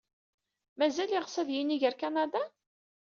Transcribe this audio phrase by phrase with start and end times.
[0.77, 2.43] Mazal yeɣs ad yinig ɣer Kanada?